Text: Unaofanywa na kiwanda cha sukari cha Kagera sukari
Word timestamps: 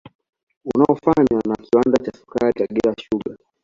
Unaofanywa 0.75 1.41
na 1.47 1.55
kiwanda 1.55 2.03
cha 2.05 2.17
sukari 2.19 2.53
cha 2.53 2.67
Kagera 2.67 2.95
sukari 3.03 3.43